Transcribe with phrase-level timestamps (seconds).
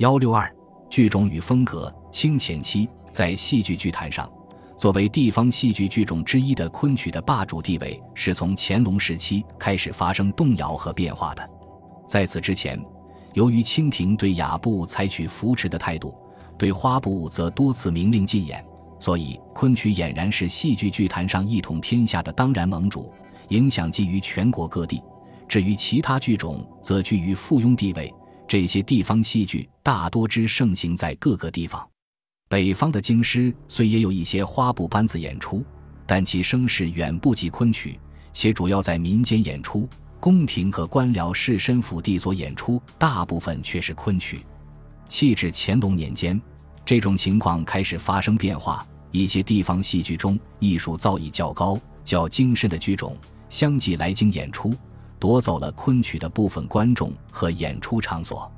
[0.00, 0.50] 幺六二
[0.88, 1.94] 剧种与风格。
[2.10, 4.26] 清前期，在戏剧剧坛上，
[4.74, 11.50] 作为地方戏剧剧种之一的昆曲的霸主地位，是从乾隆时期开始发生动摇和变化的。
[12.08, 12.82] 在此之前，
[13.34, 16.14] 由于清廷对雅部采取扶持的态度，
[16.56, 18.64] 对花部则多次明令禁演，
[18.98, 23.12] 所以昆曲俨然是戏剧剧坛上一统天下的当然盟主，
[23.48, 25.02] 影响基于全国各地。
[25.46, 28.10] 至于其他剧种，则居于附庸地位。
[28.50, 31.88] 这些地方戏剧大多之盛行在各个地方。
[32.48, 35.64] 北方的京师虽也有一些花布班子演出，
[36.04, 37.96] 但其声势远不及昆曲，
[38.32, 39.88] 且主要在民间演出。
[40.18, 44.44] 宫廷和官僚士绅府地所演出，大部分却是昆曲。
[45.08, 46.42] 气至乾隆年间，
[46.84, 48.84] 这种情况开始发生变化。
[49.12, 53.16] 一些地方戏剧中，艺术造诣较高、较精深的剧种，
[53.48, 54.74] 相继来京演出，
[55.20, 58.50] 夺走了昆曲的部分观众和演出场所。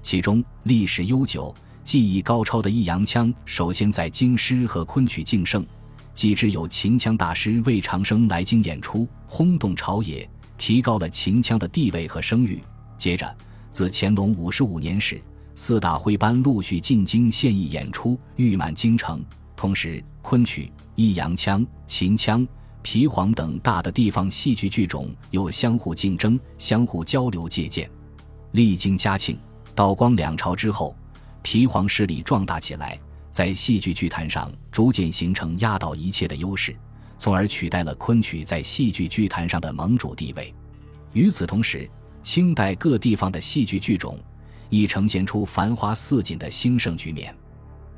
[0.00, 1.52] 其中历史悠久。
[1.84, 5.66] 技艺高超的弋阳腔，首先在京师和昆曲竞胜，
[6.14, 12.62] 继之有秦腔大师魏长生来京演出，轰动朝野，提高了秦腔的地位和声誉。
[12.96, 13.36] 接着，
[13.68, 15.20] 自乾隆五十五年始，
[15.56, 19.20] 四大徽班陆续进京献艺演出，誉满京城。
[19.56, 22.46] 同时，昆曲、弋阳腔、秦腔、
[22.82, 27.90] 皮黄等大的地方戏剧剧种又相互竞争、相互交流借鉴。
[28.52, 29.38] 历经嘉庆、
[29.74, 30.94] 道光两朝之后。
[31.44, 32.96] 皮黄势力壮大起来，
[33.28, 36.72] 在戏剧剧坛上逐渐形成压倒一切的优势，
[37.18, 40.54] 从而取代了昆曲在戏剧剧坛上的盟主地位。
[41.12, 41.90] 与此同时，
[42.22, 44.16] 清代各地方的戏剧剧种
[44.70, 47.36] 亦呈现出繁花似锦的兴盛局面。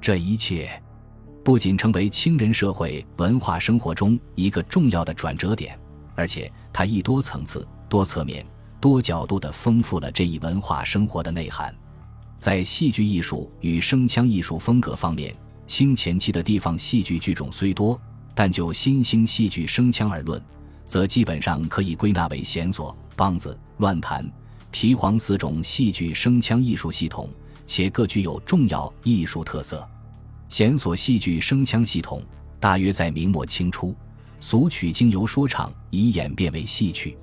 [0.00, 0.82] 这一切
[1.44, 5.78] 不仅成为清人社会文化生活中一个重要的转折点，
[6.14, 8.44] 而且它亦多层次、多侧面、
[8.80, 11.72] 多角度地丰富了这一文化生活的内涵。
[12.38, 18.00] 在戏剧艺术与声腔艺术风格方面，清前期的地方戏剧剧种虽多，
[18.34, 20.42] 但就新兴戏剧声腔而论，
[20.86, 24.26] 则基本上可以归纳为弦索、梆子、乱弹、
[24.70, 27.28] 皮黄四种戏剧声腔艺术系统，
[27.66, 29.86] 且各具有重要艺术特色。
[30.54, 32.22] 弦索戏剧声腔系统
[32.60, 33.92] 大约在明末清初，
[34.38, 37.18] 俗曲经由说唱已演变为戏曲。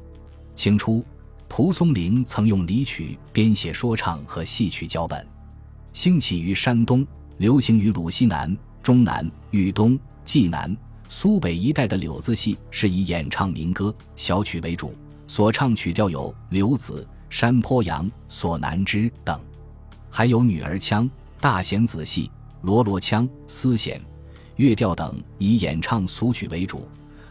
[0.53, 1.01] 清初。
[1.47, 5.25] 蒲松龄曾用离曲编写说唱和戏曲脚本，
[5.93, 8.53] 兴起于山东，流行于鲁西南、
[8.83, 10.75] 中南、豫东、冀南、
[11.07, 14.93] 苏北一带的柳子戏是以演唱民歌、小曲为主，
[15.25, 19.39] 所唱曲调有柳子、山坡羊、索南枝等，
[20.09, 21.09] 还有女儿腔、
[21.39, 22.29] 大弦子戏、
[22.61, 23.99] 罗罗腔、丝弦、
[24.55, 26.87] 乐调等，以演唱俗曲为主。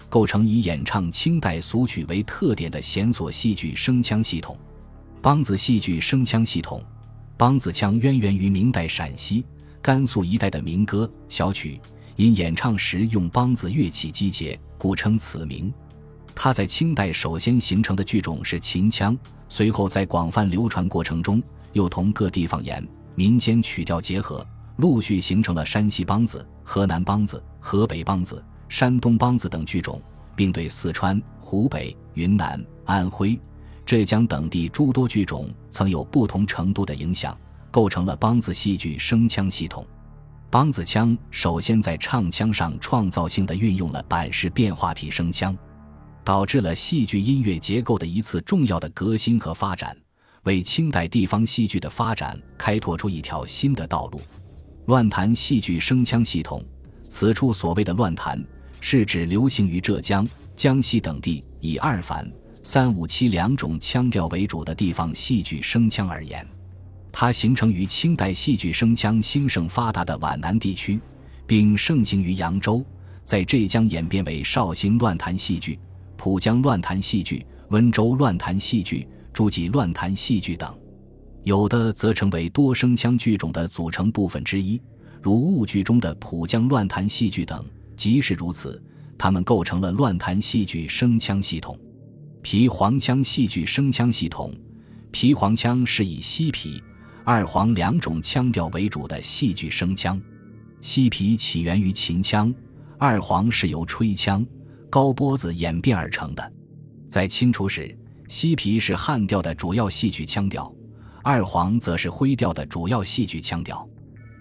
[0.09, 4.59] 构成以演唱清代俗曲为特点的弦索戏剧声腔系统，
[5.23, 6.83] 梆子戏剧声腔系统。
[7.39, 9.47] 梆子腔渊源于明代陕西、
[9.81, 11.81] 甘肃一带的民歌小曲，
[12.17, 15.73] 因演唱时用梆子乐器击节，故称此名。
[16.35, 19.17] 它在清代首先形成的剧种是秦腔，
[19.49, 21.41] 随后在广泛流传过程中，
[21.73, 24.45] 又同各地方言、民间曲调结合，
[24.81, 28.43] 陆续形成了山西梆子、河南梆子、河北梆子。
[28.71, 30.01] 山东梆子等剧种，
[30.37, 33.37] 并对四川、湖北、云南、安徽、
[33.85, 37.37] 浙江等地诸多剧种曾有不同程度的影响，
[37.73, 39.85] 构成了梆子戏剧声腔系统。
[40.53, 45.57] 梆子腔首先在唱腔上创造性的运用了板式变化体声腔，
[46.23, 49.97] 导致了戏剧音乐结构的一次重要的革新和发展，
[50.45, 54.21] 为清代地方戏剧的发展开拓出一条新的道路。
[54.91, 56.61] 乱弹戏剧声腔系统，
[57.09, 58.45] 此处所谓的乱弹。
[58.81, 62.29] 是指流行于浙江、江西等地以二反、
[62.65, 66.45] 三五七两种腔调为主的地方戏剧声腔而言，
[67.13, 70.99] 它形成于清代戏剧声腔兴盛发达的皖南地区，
[71.47, 72.85] 并盛行于扬州，
[73.23, 75.79] 在浙江演变为绍兴乱弹戏剧、
[76.17, 80.77] 浦江乱弹戏剧、温州乱弹戏剧、诸暨乱弹戏剧等，
[81.43, 84.81] 有的则成为多声腔剧种的组成部分之一，
[85.23, 87.65] 如婺剧中的浦江乱弹戏剧等。
[87.97, 88.83] 即使如此，
[89.19, 91.79] 它们构成了乱弹戏剧声腔系统。
[92.43, 94.55] 皮黄腔戏剧声腔系统，
[95.11, 96.83] 皮黄腔是以西皮、
[97.25, 100.21] 二黄两种腔调为主的戏剧声腔。
[100.81, 102.55] 西皮起源于秦腔，
[102.97, 104.47] 二黄是由吹腔、
[104.89, 106.53] 高波子演变而成的。
[107.09, 107.95] 在清初时，
[108.29, 110.73] 西皮是汉调的主要戏剧腔调，
[111.23, 113.89] 二黄则是徽调的主要戏剧腔调。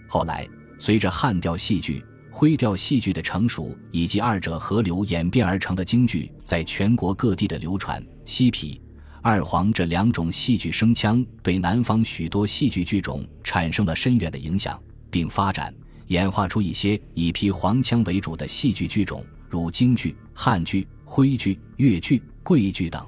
[0.08, 0.48] 后来，
[0.78, 2.04] 随着汉调戏剧。
[2.32, 8.80] 徽调戏剧的成熟，以及二者合流演变而成的京剧在全国各地的流传，西皮、
[9.22, 14.80] 二黄这两种戏剧声腔对南方许多戏剧剧种产生了深远的影响，
[15.10, 15.74] 并发展
[16.08, 23.02] 演化出一些以皮黄腔为主的戏剧剧种，如京剧、汉剧、徽剧、越剧、桂剧等；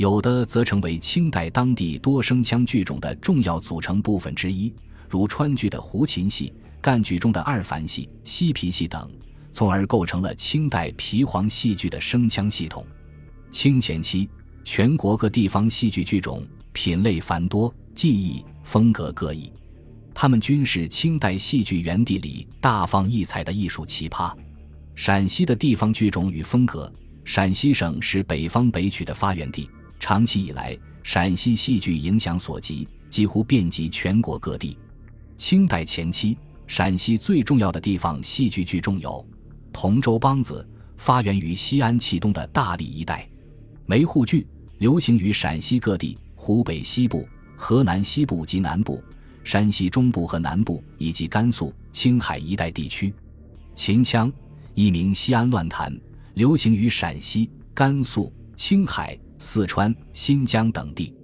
[0.00, 4.72] 有的则成为清代当地多声腔剧种的重要组成部分之一，
[5.10, 6.50] 如川剧的胡琴戏、
[6.80, 9.06] 赣剧中的二凡戏、西皮戏等，
[9.52, 12.82] 从而构成了清代皮黄戏剧的声腔系统。
[13.50, 14.26] 清前期。
[14.62, 19.52] 全国各地方戏剧剧种品类繁多，技艺风格各异，
[20.14, 24.32] 他们均是清代戏剧园地里大放异彩的艺术奇葩。
[24.94, 26.90] 陕西的地方剧种与风格，
[27.24, 29.68] 陕西省是北方北曲的发源地，
[30.00, 34.76] 长期以来，陕西戏剧影响所及，几乎遍及全国各地。
[35.36, 36.36] 清代前期，
[36.66, 39.24] 陕西最重要的地方戏剧剧种有
[39.72, 40.66] 同州梆子，
[40.96, 43.28] 发源于西安启东的大荔一带。
[43.86, 44.46] 梅户剧
[44.78, 49.02] 流行于陕西各地、湖北西部、河南西部及南部、
[49.44, 53.12] 山西中部和南部以及甘肃、青海一带地区。
[53.74, 54.32] 秦腔
[54.74, 55.94] 一名西安乱弹，
[56.34, 61.14] 流行于陕西、甘肃、青海、四川、新疆等地。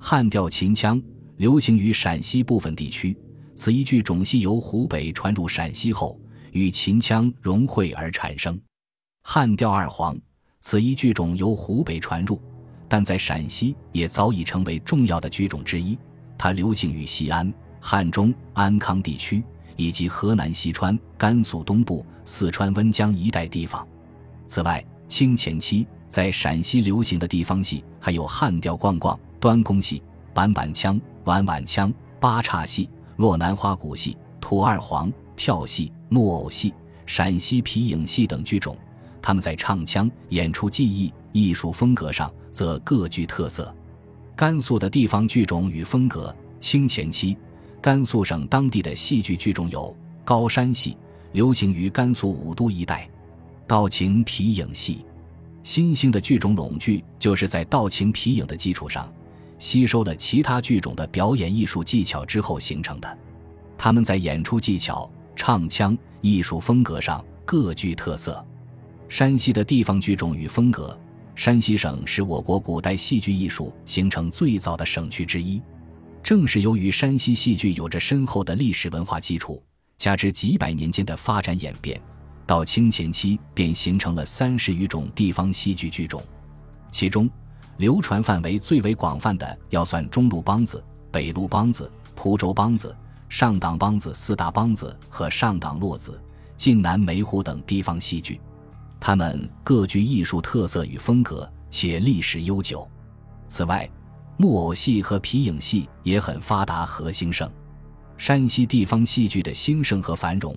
[0.00, 1.00] 汉调秦腔
[1.36, 3.14] 流行于陕西部分地区，
[3.54, 6.18] 此一剧种系由湖北传入陕西后，
[6.52, 8.58] 与秦腔融汇而产生。
[9.22, 10.18] 汉调二黄。
[10.60, 12.40] 此一剧种由湖北传入，
[12.88, 15.96] 但在陕西也早已成为重要的剧种之一。
[16.36, 19.44] 它流行于西安、汉中、安康地区，
[19.76, 23.86] 以及河南西川、甘肃东部、四川温江一带地方。
[24.46, 30.02] 此外，清前期在陕西流行的地方戏还有汉调逛逛、端公戏、
[30.32, 36.72] 板板腔、碗碗腔、八叉戏、洛南花鼓戏、土二黄、跳戏、木偶戏、
[37.04, 38.76] 陕西皮影戏等剧种。
[39.20, 43.74] 他们在唱腔、演出技艺、艺术风格上则各具特色。
[44.34, 47.36] 甘肃的地方剧种与风格，清前期，
[47.82, 49.94] 甘肃省当地的戏剧剧种有
[50.24, 50.96] 高山戏，
[51.32, 53.08] 流行于甘肃武都一带；
[53.66, 55.04] 道情皮影戏，
[55.68, 59.06] 新兴的剧种拢剧就是在道情皮影的基础上，
[59.58, 63.18] 吸收了其他剧种的表演艺术技巧之后形成的。
[63.76, 68.42] 他们在演出技巧、唱腔、艺术风格上各具特色。
[69.10, 70.98] 山西的地方剧种与风格，
[71.34, 75.60] 山西省是我国古代戏剧艺术形成最早的省区之一。
[76.22, 79.62] 正是由于山西戏剧有着深厚的历史文化基础，
[79.98, 82.00] 加之几百年间的发展演变，
[82.48, 86.22] 到清前期便形成了三十余种地方戏剧剧种。
[86.90, 87.28] 其中，
[87.76, 92.96] 流传范围最为广泛的要算中路梆子、北路梆子、蒲州梆子、
[93.28, 96.18] 上党梆子四大梆子和上党落子、
[96.56, 98.40] 晋南梅湖等地方戏剧。
[98.98, 102.88] 他们各具艺术特色与风格，且历史悠久。
[103.46, 103.86] 此外，
[104.38, 107.46] 木偶戏和皮影戏也很发达和兴盛。
[108.16, 110.56] 山西地方戏剧的兴盛和繁荣，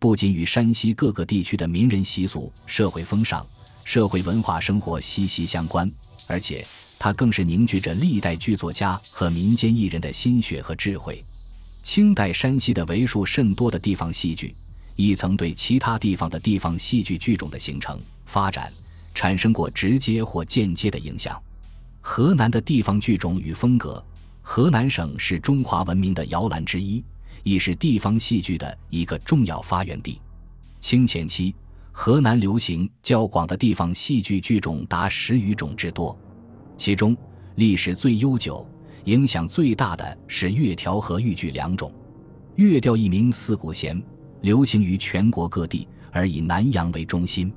[0.00, 3.46] 不仅与山西各个地区的民人习俗、社会风尚、
[3.84, 5.92] 社会文化生活息息相关，
[6.26, 6.66] 而且
[6.98, 11.22] 它更是凝聚着历代剧作家和民间艺人的心血和智慧。
[11.82, 14.54] 清代山西的为数甚多的地方戏剧。
[14.96, 18.70] 亦曾对其他地方的地方戏剧剧种的形成发展
[19.14, 21.40] 产生过直接或间接的影响。
[22.02, 24.04] 河南的地方剧种与风格，
[24.42, 27.02] 河南省是中华文明的摇篮之一，
[27.42, 30.20] 亦是地方戏剧的一个重要发源地。
[30.80, 31.54] 清前期，
[31.92, 36.18] 河南流行较广的地方戏剧剧种达十余种之多，
[36.76, 37.16] 其中
[37.56, 38.66] 历史最悠久、
[39.04, 41.92] 影响最大的是越调和豫剧两种。
[42.56, 44.02] 越调一名四股弦。
[44.42, 47.52] 流行于全国各地，而以南阳为中心。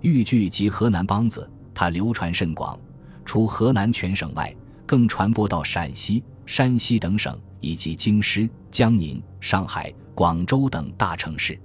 [0.00, 2.76] 豫剧及河南梆子，它流传甚广，
[3.24, 4.52] 除河南全省外，
[4.84, 11.58] 更传播到陕西、山西等省，以及京师、江宁、上海、广州等大城市。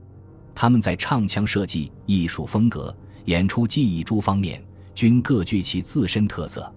[0.56, 4.64] 他们在唱腔设计、艺术风格、演出技艺诸方面，
[4.96, 6.74] 均各具其自身特色。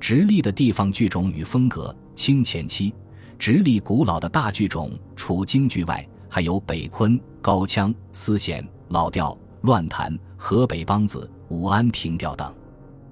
[0.00, 2.94] 直隶的地方剧种与风格，清前期，
[3.38, 6.08] 直隶古老的大剧种，除京剧外。
[6.26, 12.50] 还有北昆、高腔、丝弦、老调、乱弹、河北梆子、武安平调等。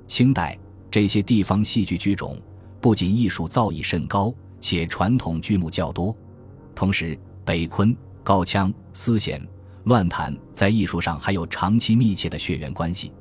[0.07, 0.59] 清代
[0.91, 2.41] 这些地方戏剧剧种
[2.81, 6.17] 不仅艺术造诣甚高，且传统剧目较多。
[6.75, 9.41] 同时，北昆、高腔、丝弦、
[9.85, 13.13] 乱弹在艺术上还有长期密切的血缘关系。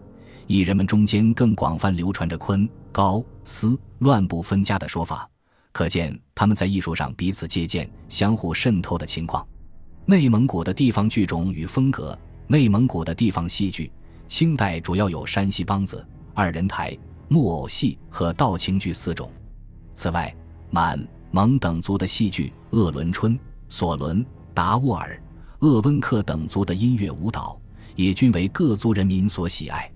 [0.47, 5.29] 艺人们中间更广泛流传着昆、高、丝、乱不分家的说法，
[5.71, 9.45] 可见他们在艺术上彼此借鉴、相互渗透的情况。
[10.05, 12.17] 内蒙古的地方剧种与风格，
[12.47, 13.89] 内蒙古的地方戏剧，
[14.27, 16.97] 清代主要有山西梆子、二人台、
[17.29, 19.31] 木偶戏和道情剧四种。
[19.93, 20.35] 此外，
[20.69, 23.39] 满、蒙等族的戏剧、鄂伦春、
[23.69, 25.21] 索伦、达斡尔、
[25.59, 27.55] 鄂温克等族的音乐舞蹈，
[27.95, 29.89] 也均为各族人民所喜爱。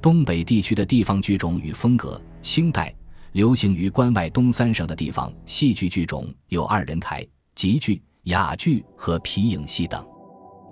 [0.00, 2.94] 东北地区的地方剧种与风格，清代
[3.32, 10.02] 流行于关外东三省的地方戏剧剧种有二人台、集剧、哑剧和皮影戏等。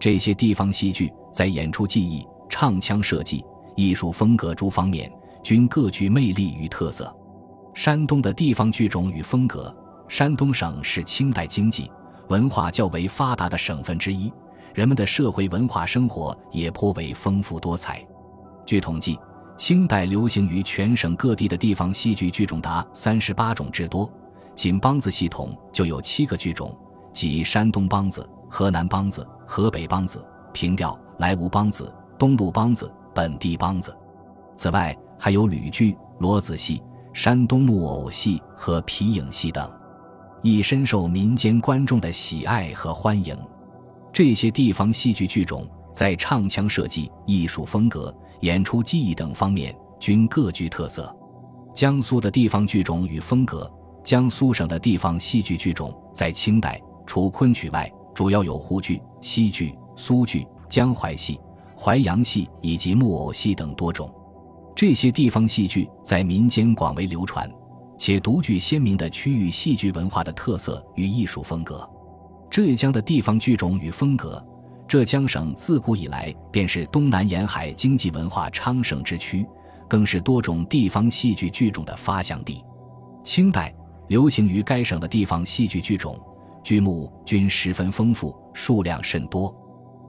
[0.01, 3.45] 这些地方戏剧在演出技艺、唱腔设计、
[3.77, 5.13] 艺术风格诸方面
[5.45, 7.15] 均各具魅力与特色。
[7.75, 9.75] 山东的地方剧种与风格。
[10.13, 11.91] 山东省是清代经济
[12.29, 14.31] 文化较为发达的省份之一，
[14.75, 18.07] 人们的社会文化生活也颇为丰富多彩。
[18.67, 19.19] 据统计，
[19.57, 24.07] 清代流行于全省各地的地方戏剧剧种达三十八种之多，
[24.55, 26.77] 仅梆子系统就有七个剧种，
[27.15, 33.97] 即山东梆子、河南梆子、河北梆子、平调、莱芜梆子、东路梆子、本地梆子。
[34.59, 36.83] 此外，还有吕剧、骡子戏。
[37.15, 39.71] 山东木偶戏和皮影戏等，
[40.43, 43.37] 亦深受民间观众的喜爱和欢迎。
[44.13, 51.15] 这些地方戏剧剧种在唱腔设计、艺术风格、演出技艺等方面均各具特色。
[51.73, 53.73] 江苏的地方剧种与风格，
[54.05, 61.41] 江苏省的地方戏剧剧种在清代除昆曲外，主要有沪剧、西剧、苏剧、江淮戏、
[61.79, 64.13] 淮扬戏以及木偶戏等多种。
[64.75, 67.51] 这些地方戏剧在民间广为流传，
[67.99, 71.89] 且独具鲜明的区域戏剧文化的特色与艺术风格。
[72.51, 74.45] 浙江的地方剧种与风格，
[74.87, 79.47] 浙江省自古以来便是东南沿海经济文化昌盛之区，
[79.89, 82.63] 更是多种地方戏剧剧种的发祥地。
[83.25, 83.75] 清代
[84.09, 86.19] 流行于该省的地方戏剧剧种，
[86.63, 89.55] 剧目均十分丰富，数量甚多。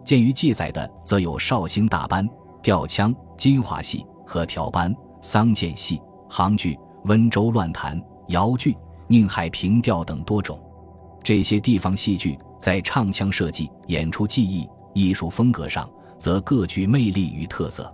[0.04, 2.28] 鉴于记载的，则有绍兴大班、
[2.62, 4.06] 吊腔、金华戏。
[4.26, 8.76] 和条班、桑涧戏、杭剧、温州乱弹、瑶剧、
[9.08, 10.60] 宁海平调等多种。
[11.24, 17.94] 这些地方戏剧在唱腔设计、演出技艺、艺术风格上，则各具魅力与特色。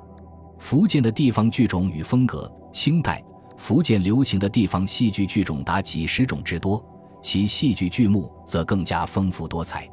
[0.57, 3.23] 福建的地方剧种与风格，清代
[3.57, 6.83] 福建流行的地方戏剧剧种达几十种之多，
[7.21, 9.89] 其戏剧剧目则更加丰富多彩。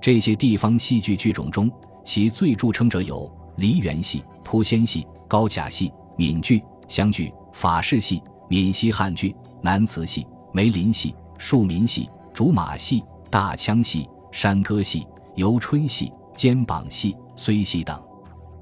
[0.00, 1.70] 这些地方戏剧剧种中，
[2.04, 5.06] 其最著称者有梨园戏、突仙戏。
[5.28, 17.96] 高甲戏、闽剧、湘剧、法式戏、闽西汉剧、南词戏、梅林戏、庶民戏、竹马戏、大腔戏、山歌戏、游春戏、肩膀戏、虽戏等。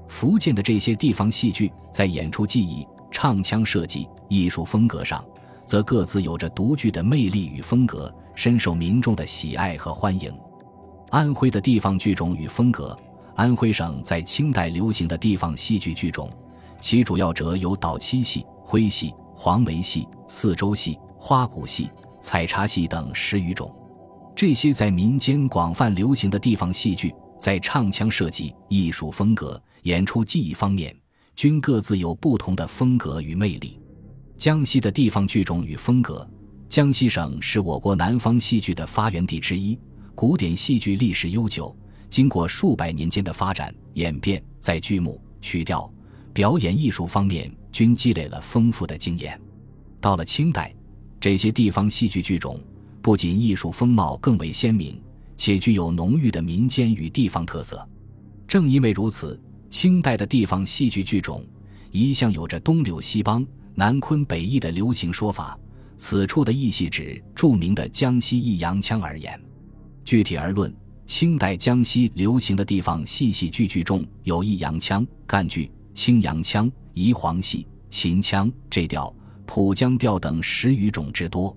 [0.07, 5.25] 福建的这些地方戏剧在演出技艺、唱腔设计、艺术风格上，
[5.65, 10.31] 则各自有着独具的魅力与风格，深受民众的喜爱和欢迎。
[11.09, 12.95] 安徽的地方剧种与风格，
[13.33, 16.31] 安徽省在清代流行的地方戏剧剧种。
[16.79, 21.89] 其主要者有捣七戏、徽戏、黄梅戏、四周戏、花鼓戏、
[22.21, 23.73] 采茶戏等十余种。
[24.35, 30.93] 这些在民间广泛流行的地方戏剧，在唱腔设计、艺术风格、演出技艺方面，
[31.37, 33.79] 均各自有不同的风格与魅力。
[34.35, 36.29] 江西的地方剧种与风格，
[36.67, 39.79] 江西省是我国南方戏剧的发源地之一，
[40.15, 41.73] 古典戏剧历史悠久，
[42.09, 45.89] 经过数百年间的发展演变，在剧目、曲调。
[46.31, 49.39] 表演艺术方面均积累了丰富的经验。
[50.01, 50.73] 到了清代，
[51.19, 52.59] 这些地方戏剧剧种
[53.01, 55.01] 不仅艺术风貌更为鲜明，
[55.35, 57.87] 且具有浓郁的民间与地方特色。
[58.47, 61.45] 正因为如此，清代的地方戏剧剧种
[61.91, 63.45] 一向有着“东柳西梆，
[63.75, 65.57] 南昆北弋”的流行说法。
[65.97, 69.39] 此处的弋系指著名的江西弋阳腔而言。
[70.05, 70.73] 具体而论，
[71.05, 75.69] 清代江西流行的地方戏戏剧剧中有弋阳腔、赣剧。
[75.93, 79.15] 青阳腔、宜黄戏、秦腔、浙调、
[79.45, 81.55] 浦江调等十余种之多。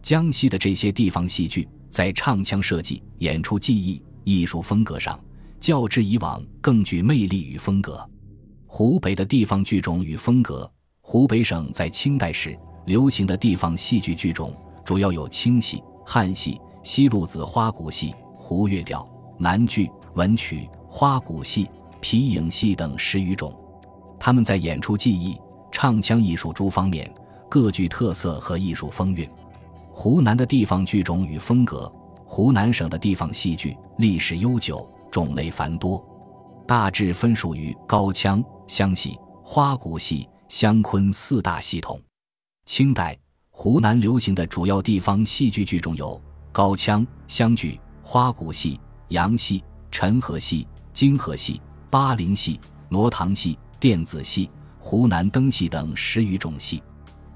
[0.00, 5.18] 江西的这些地方戏剧在唱腔设计、演出技艺、艺术风格上，
[5.58, 8.08] 较之以往更具魅力与风格。
[8.64, 19.04] 湖北的地方剧种与风格，湖北省在清代时流行的地方戏剧剧种主要有清戏、汉戏、西路子花鼓戏、胡乐调、
[19.36, 21.68] 南剧、文曲、花鼓戏、
[22.00, 23.52] 皮影戏等十余种。
[24.18, 25.38] 他们在演出技艺、
[25.70, 27.12] 唱腔艺术诸方面
[27.48, 29.28] 各具特色和艺术风韵。
[29.90, 31.90] 湖南的地方剧种与风格，
[32.24, 36.04] 湖南省的地方戏剧历史悠久，种类繁多，
[36.66, 42.00] 大致分属于高腔、湘戏、花鼓戏、湘昆四大系统。
[42.66, 43.16] 清代
[43.50, 46.20] 湖南流行的主要地方戏剧剧种有
[46.52, 53.58] 高腔、湘剧、花鼓戏、洋戏、陈河戏、泾河戏、巴陵戏、罗堂戏。
[53.78, 56.82] 电子戏、湖南灯戏等十余种戏。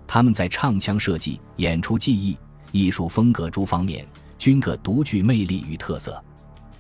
[0.07, 2.37] 他们在唱腔设计、演出技艺、
[2.73, 4.07] 艺术风格诸方面
[4.39, 6.23] 均各独具魅力与特色。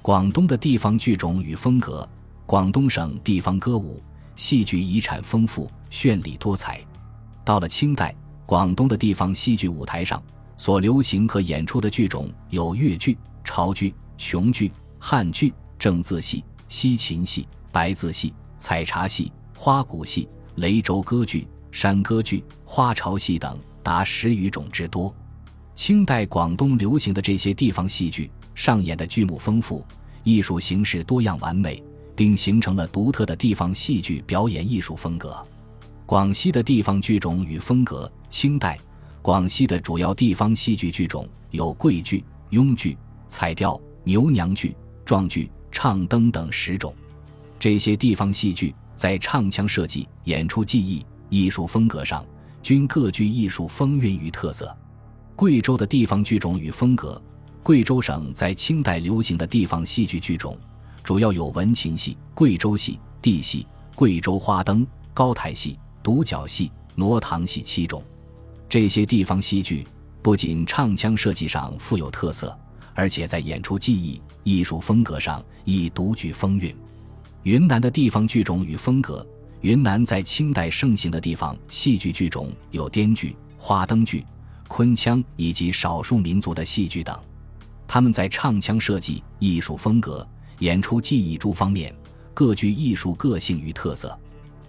[0.02, 2.08] 广东的地方剧种与风格，
[2.46, 4.02] 广东省地方歌舞
[4.34, 6.80] 戏剧遗产丰富、绚丽多彩。
[7.44, 8.14] 到了清代，
[8.46, 10.22] 广东的地方戏剧舞台上
[10.56, 19.30] 所流行和演出的剧种有越剧、潮剧、琼剧、汉剧、正字戏、西秦戏、白字戏、采茶戏、
[19.62, 21.46] 花鼓戏、雷州歌剧。
[21.70, 25.14] 山歌剧、花朝戏等达十余种之多。
[25.74, 29.84] 清代广东流行的这些地方戏剧上演的剧目丰富，
[30.24, 31.84] 艺术形式多样完美，
[32.16, 35.36] 并形成了独特的地方戏剧表演艺术风格。
[36.06, 38.78] 广西的地方剧种与风格，清代
[39.20, 42.96] 广西的主要地方戏剧剧种有桂剧、庸剧、
[43.28, 44.74] 彩调、牛娘剧、
[45.04, 46.94] 壮剧、唱灯等十种。
[47.58, 51.02] 这些地方戏剧在唱腔设计、演出技艺。
[51.30, 52.23] 艺术风格上
[52.62, 54.76] 均各具艺术风韵与特色。
[55.35, 57.23] 贵州的地方剧种与风格，
[57.62, 60.54] 贵州省在清代流行的地方戏剧剧种，
[61.02, 68.02] 主要有文琴戏、贵州戏、地戏、贵州花灯、高台戏、独角戏、挪堂戏七种。
[68.69, 69.87] 这些地方戏剧
[70.21, 72.54] 不仅唱腔设计上富有特色，
[72.92, 76.76] 而且在演出技艺、艺术风格上亦独具风韵。
[77.42, 79.26] 云南的地方剧种与风格。
[79.62, 84.25] 云南在清代盛行的地方戏剧剧种有滇剧、花灯剧、
[84.68, 87.14] 昆腔以及少数民族的戏剧等，
[87.87, 90.26] 他们在唱腔设计、艺术风格、
[90.61, 91.94] 演出技艺诸方面
[92.32, 94.18] 各具艺术个性与特色。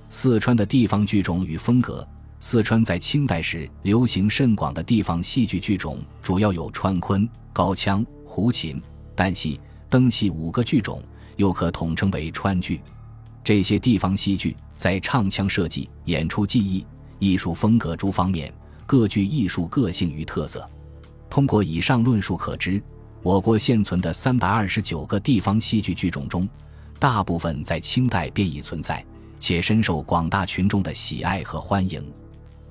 [0.10, 2.06] 四川的地方剧种与风格，
[2.42, 8.82] 四川在清代时流行甚广的地方戏剧剧种主要有川昆、高腔、胡琴、
[9.16, 9.58] 旦戏、
[9.90, 11.01] 灯戏五个剧种，
[11.41, 12.79] 又可统称为川剧。
[13.43, 14.55] 这些地方戏剧。
[14.81, 16.83] 在唱腔设计、演出技艺、
[17.19, 18.51] 艺术风格诸方面
[18.88, 20.67] 各具艺术个性与特色。
[21.29, 22.81] 通过以上论述可知，
[23.21, 26.50] 我国现存的三百二十九个地方戏剧剧种中，
[26.98, 29.06] 大部分在清代便已存在，
[29.39, 32.04] 且深受广大群众的喜爱和欢迎。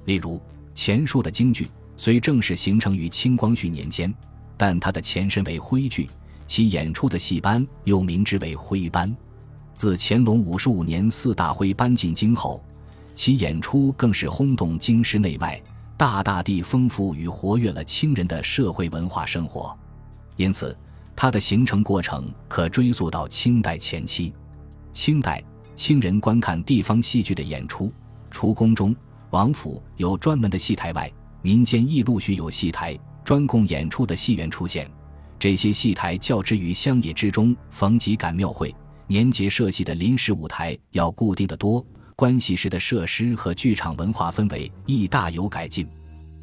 [0.07, 0.43] 例如，
[0.75, 4.13] 前述的京剧虽正式形成于清光绪年间，
[4.57, 6.11] 但它的前身为徽剧，
[6.51, 9.17] 其演出的戏班又名之为徽班。
[9.77, 12.61] 自乾隆五十五年四大徽班进京后，
[13.15, 15.63] 其演出更是轰动京师内外，
[15.97, 19.79] 大大地丰富与活跃了清人的社会文化生活。
[20.35, 20.77] 因此，
[21.15, 24.35] 它的形成过程可追溯到清代前期。
[24.93, 25.41] 清代
[25.77, 27.93] 清人观看地方戏剧的演出，
[28.29, 28.93] 除宫中、
[29.31, 31.09] 王府有专门的戏台外，
[31.43, 34.91] 民间亦陆续有戏台专供演出的戏园出现。
[35.41, 38.73] 这些戏台较之于乡野之中逢集赶庙会。
[39.07, 45.89] 年节设戏的临时舞台要固定的多，关戏时的设施和剧场文化氛围亦大有改进。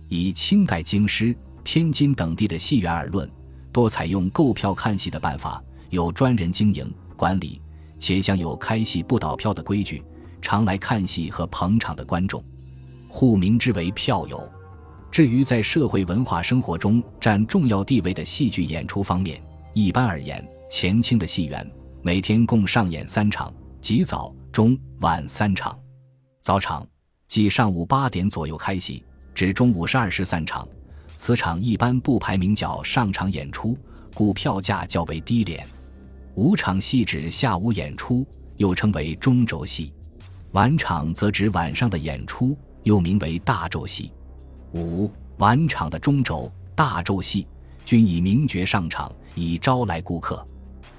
[0.09, 3.29] 以清代京师、天津等地的戏园而论，
[3.71, 7.61] 多采用购票看戏的办法，有专人经营管理，
[7.99, 10.03] 且享有开戏不倒票的规矩。
[10.41, 12.43] 常来看戏和捧场的观众，
[13.07, 14.51] 互名之为票友。
[15.17, 19.41] 至于在社会文化生活中占重要地位的戏剧演出方面，
[19.73, 21.67] 一般而言，前清的戏园。
[22.03, 23.51] 每天共上演三场，
[23.81, 25.75] 即早、中、晚三场。
[26.39, 26.87] 早场
[27.27, 29.03] 即上午八点左右开戏，
[29.33, 30.67] 至中午十二时散场。
[31.15, 33.75] 此场一般不排名角上场演出，
[34.13, 35.67] 故票价较为低廉。
[36.35, 38.23] 午场戏指下午演出，
[38.57, 39.91] 又称为中轴戏；
[40.51, 44.11] 晚场则指晚上的演出，又名为大轴戏。
[44.73, 47.47] 五、晚场的中轴、大轴戏
[47.85, 50.45] 均以名角上场，以招来顾客。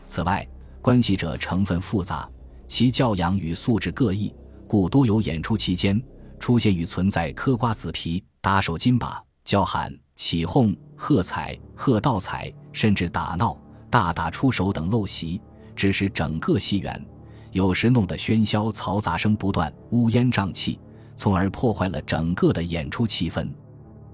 [0.07, 0.47] 此外，
[0.81, 2.29] 关系者成分复杂，
[2.67, 4.35] 其教养与素质各异，
[4.67, 6.01] 故多有演出期间
[6.39, 13.57] 出现与存在嗑瓜子皮、打手金把、叫喊、起哄、喝彩、喝倒彩，甚至打闹、
[13.91, 15.41] 大打出手等陋习，
[15.77, 17.05] 致使整个戏园
[17.53, 20.79] 有时弄得喧嚣嘈杂声不断、乌烟瘴气，
[21.19, 23.49] 从而破坏了整个的演出气氛。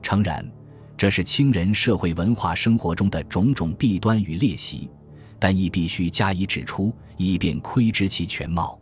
[0.03, 0.45] 诚然，
[0.97, 4.91] 这是清人社会文化生活中的种种弊端与劣习。
[5.39, 8.81] 但亦必须加以指出，以便窥知其全貌。